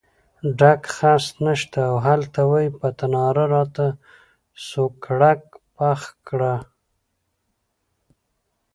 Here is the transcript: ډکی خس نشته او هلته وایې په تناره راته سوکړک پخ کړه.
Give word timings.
ډکی 0.59 0.89
خس 0.95 1.25
نشته 1.45 1.79
او 1.89 1.95
هلته 2.07 2.41
وایې 2.49 2.69
په 2.79 2.87
تناره 2.99 3.45
راته 3.55 3.85
سوکړک 4.67 5.41
پخ 5.75 6.01
کړه. 6.27 6.55